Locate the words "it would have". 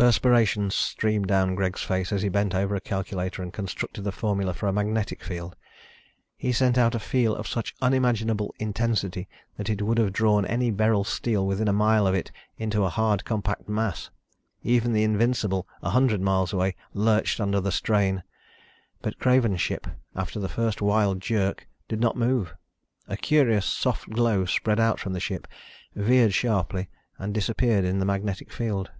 9.68-10.14